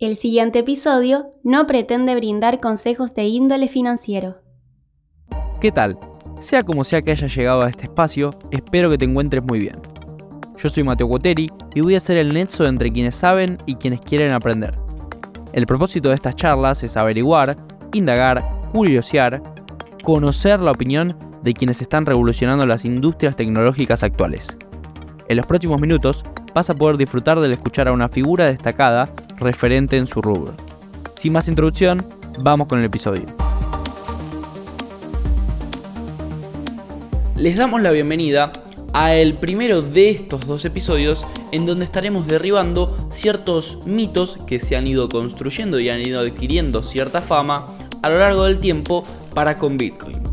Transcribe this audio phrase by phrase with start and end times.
[0.00, 4.36] El siguiente episodio no pretende brindar consejos de índole financiero.
[5.60, 5.98] ¿Qué tal?
[6.38, 9.74] Sea como sea que hayas llegado a este espacio, espero que te encuentres muy bien.
[10.56, 14.00] Yo soy Mateo Coteri y voy a ser el nexo entre quienes saben y quienes
[14.00, 14.72] quieren aprender.
[15.52, 17.56] El propósito de estas charlas es averiguar,
[17.92, 19.42] indagar, curiosear,
[20.04, 21.12] conocer la opinión
[21.42, 24.58] de quienes están revolucionando las industrias tecnológicas actuales.
[25.26, 26.22] En los próximos minutos
[26.58, 30.54] vas a poder disfrutar del escuchar a una figura destacada referente en su rubro.
[31.14, 32.04] Sin más introducción,
[32.40, 33.22] vamos con el episodio.
[37.36, 38.50] Les damos la bienvenida
[38.92, 44.74] a el primero de estos dos episodios en donde estaremos derribando ciertos mitos que se
[44.74, 47.66] han ido construyendo y han ido adquiriendo cierta fama
[48.02, 50.27] a lo largo del tiempo para con Bitcoin.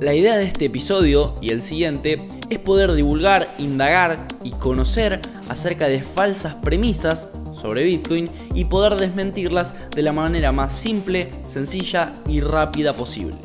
[0.00, 2.18] La idea de este episodio y el siguiente
[2.50, 9.74] es poder divulgar, indagar y conocer acerca de falsas premisas sobre Bitcoin y poder desmentirlas
[9.92, 13.36] de la manera más simple, sencilla y rápida posible.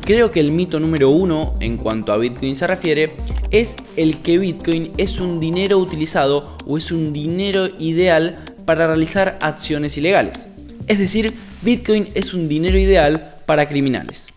[0.00, 3.14] Creo que el mito número uno en cuanto a Bitcoin se refiere
[3.52, 9.38] es el que Bitcoin es un dinero utilizado o es un dinero ideal para realizar
[9.40, 10.48] acciones ilegales.
[10.88, 14.32] Es decir, Bitcoin es un dinero ideal para criminales.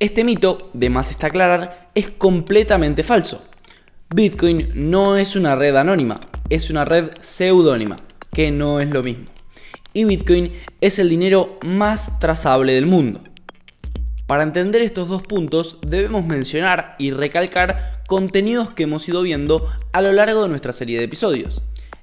[0.00, 3.42] Este mito, de más está aclarar, es completamente falso.
[4.14, 7.96] Bitcoin no es una red anónima, es una red pseudónima,
[8.32, 9.24] que no es lo mismo.
[9.92, 13.20] Y Bitcoin es el dinero más trazable del mundo.
[14.28, 20.00] Para entender estos dos puntos debemos mencionar y recalcar contenidos que hemos ido viendo a
[20.00, 21.60] lo largo de nuestra serie de episodios.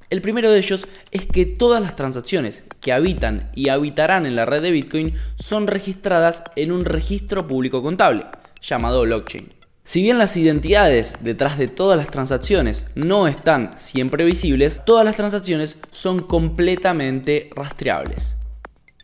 [0.09, 4.45] El primero de ellos es que todas las transacciones que habitan y habitarán en la
[4.45, 8.25] red de Bitcoin son registradas en un registro público contable,
[8.61, 9.49] llamado blockchain.
[9.83, 15.15] Si bien las identidades detrás de todas las transacciones no están siempre visibles, todas las
[15.15, 18.37] transacciones son completamente rastreables.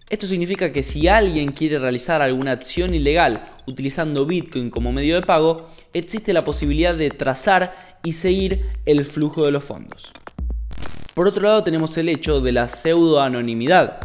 [0.09, 5.21] Esto significa que si alguien quiere realizar alguna acción ilegal utilizando Bitcoin como medio de
[5.21, 10.11] pago, existe la posibilidad de trazar y seguir el flujo de los fondos.
[11.13, 13.99] Por otro lado tenemos el hecho de la pseudo-anonimidad.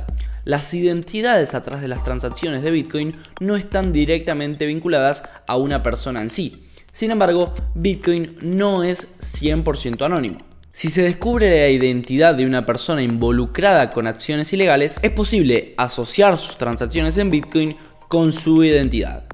[0.45, 6.21] Las identidades atrás de las transacciones de Bitcoin no están directamente vinculadas a una persona
[6.21, 6.67] en sí.
[6.91, 10.39] Sin embargo, Bitcoin no es 100% anónimo.
[10.73, 16.37] Si se descubre la identidad de una persona involucrada con acciones ilegales, es posible asociar
[16.37, 17.77] sus transacciones en Bitcoin
[18.09, 19.26] con su identidad.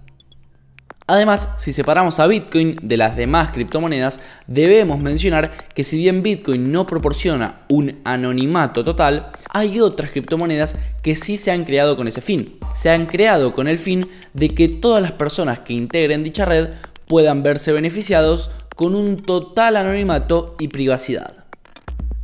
[1.07, 6.71] Además, si separamos a Bitcoin de las demás criptomonedas, debemos mencionar que si bien Bitcoin
[6.71, 12.21] no proporciona un anonimato total, hay otras criptomonedas que sí se han creado con ese
[12.21, 12.57] fin.
[12.75, 16.69] Se han creado con el fin de que todas las personas que integren dicha red
[17.07, 21.45] puedan verse beneficiados con un total anonimato y privacidad.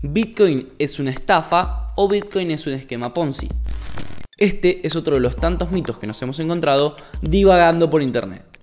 [0.03, 3.49] Bitcoin es una estafa o Bitcoin es un esquema Ponzi.
[4.37, 8.58] Este es otro de los tantos mitos que nos hemos encontrado divagando por internet.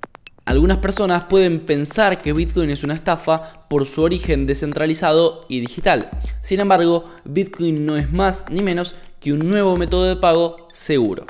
[0.45, 6.11] Algunas personas pueden pensar que Bitcoin es una estafa por su origen descentralizado y digital.
[6.39, 11.25] Sin embargo, Bitcoin no es más ni menos que un nuevo método de pago seguro.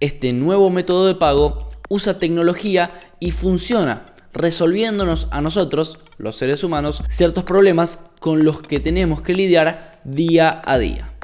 [0.00, 4.04] Este nuevo método de pago usa tecnología y funciona,
[4.34, 10.60] resolviéndonos a nosotros, los seres humanos, ciertos problemas con los que tenemos que lidiar día
[10.66, 11.14] a día.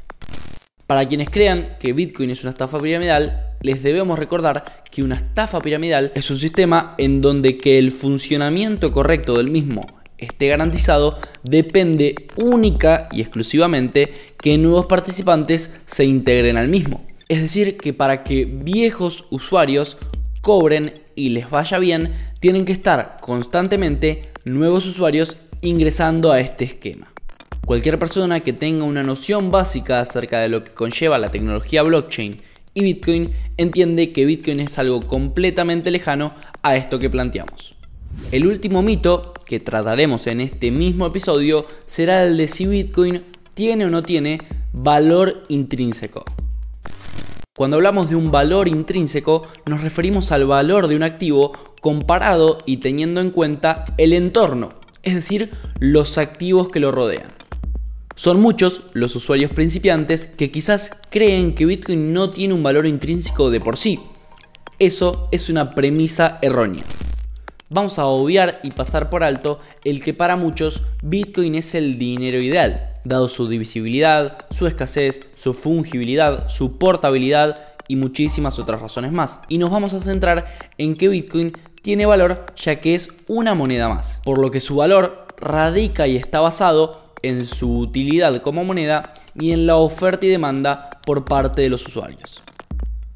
[0.87, 5.61] Para quienes crean que Bitcoin es una estafa piramidal, les debemos recordar que una estafa
[5.61, 9.87] piramidal es un sistema en donde que el funcionamiento correcto del mismo
[10.19, 17.05] esté garantizado depende única y exclusivamente que nuevos participantes se integren al mismo.
[17.29, 19.97] Es decir, que para que viejos usuarios
[20.41, 27.13] cobren y les vaya bien, tienen que estar constantemente nuevos usuarios ingresando a este esquema.
[27.65, 32.41] Cualquier persona que tenga una noción básica acerca de lo que conlleva la tecnología blockchain
[32.77, 37.75] y Bitcoin entiende que Bitcoin es algo completamente lejano a esto que planteamos.
[38.31, 43.23] El último mito que trataremos en este mismo episodio será el de si Bitcoin
[43.55, 44.41] tiene o no tiene
[44.75, 46.23] valor intrínseco.
[47.57, 52.77] Cuando hablamos de un valor intrínseco nos referimos al valor de un activo comparado y
[52.77, 57.33] teniendo en cuenta el entorno, es decir, los activos que lo rodean.
[58.19, 63.51] Son muchos los usuarios principiantes que quizás creen que Bitcoin no tiene un valor intrínseco
[63.51, 64.01] de por sí.
[64.79, 66.83] Eso es una premisa errónea.
[67.69, 72.39] Vamos a obviar y pasar por alto el que para muchos Bitcoin es el dinero
[72.39, 79.41] ideal, dado su divisibilidad, su escasez, su fungibilidad, su portabilidad y muchísimas otras razones más.
[79.51, 80.47] Y nos vamos a centrar
[80.79, 81.53] en que Bitcoin
[81.83, 86.17] tiene valor ya que es una moneda más, por lo que su valor radica y
[86.17, 91.63] está basado en su utilidad como moneda y en la oferta y demanda por parte
[91.63, 92.43] de los usuarios.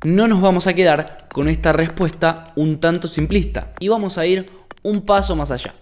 [0.04, 4.46] No nos vamos a quedar con esta respuesta un tanto simplista y vamos a ir
[4.82, 5.74] un paso más allá.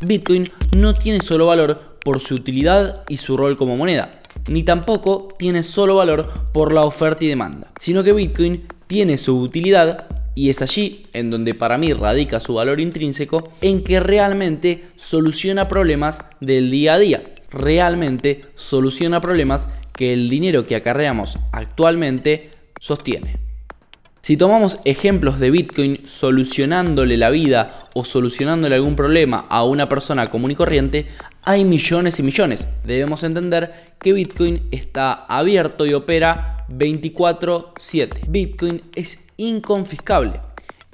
[0.00, 5.28] Bitcoin no tiene solo valor por su utilidad y su rol como moneda, ni tampoco
[5.38, 10.50] tiene solo valor por la oferta y demanda, sino que Bitcoin tiene su utilidad y
[10.50, 16.20] es allí en donde para mí radica su valor intrínseco, en que realmente soluciona problemas
[16.40, 17.22] del día a día.
[17.50, 22.50] Realmente soluciona problemas que el dinero que acarreamos actualmente
[22.80, 23.48] sostiene.
[24.20, 30.28] Si tomamos ejemplos de Bitcoin solucionándole la vida o solucionándole algún problema a una persona
[30.28, 31.06] común y corriente,
[31.42, 32.68] hay millones y millones.
[32.84, 38.20] Debemos entender que Bitcoin está abierto y opera 24/7.
[38.28, 40.40] Bitcoin es inconfiscable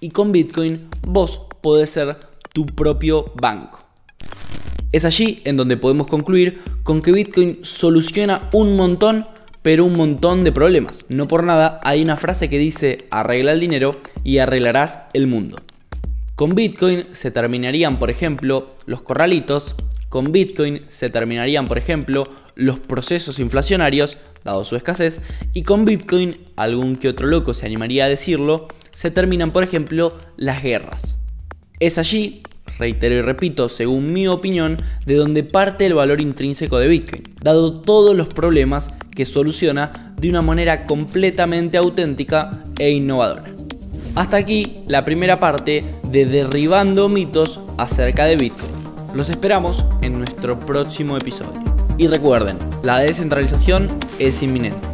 [0.00, 2.16] y con Bitcoin vos podés ser
[2.52, 3.83] tu propio banco.
[4.94, 9.26] Es allí en donde podemos concluir con que Bitcoin soluciona un montón
[9.60, 11.06] pero un montón de problemas.
[11.08, 15.56] No por nada hay una frase que dice arregla el dinero y arreglarás el mundo.
[16.36, 19.74] Con Bitcoin se terminarían, por ejemplo, los corralitos,
[20.10, 25.22] con Bitcoin se terminarían, por ejemplo, los procesos inflacionarios, dado su escasez,
[25.54, 30.16] y con Bitcoin, algún que otro loco se animaría a decirlo, se terminan, por ejemplo,
[30.36, 31.16] las guerras.
[31.80, 32.44] Es allí
[32.78, 37.80] reitero y repito, según mi opinión, de donde parte el valor intrínseco de Bitcoin, dado
[37.80, 43.44] todos los problemas que soluciona de una manera completamente auténtica e innovadora.
[44.14, 48.70] Hasta aquí la primera parte de Derribando mitos acerca de Bitcoin.
[49.14, 51.62] Los esperamos en nuestro próximo episodio.
[51.98, 53.88] Y recuerden, la descentralización
[54.18, 54.93] es inminente.